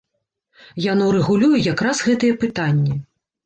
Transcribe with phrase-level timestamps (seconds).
[0.85, 3.03] Яно рэгулюе як раз гэтыя пытанні.